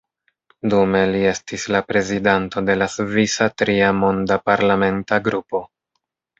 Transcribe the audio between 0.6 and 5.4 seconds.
Dume li estis la prezidanto de la “svisa-Tria Monda” parlamenta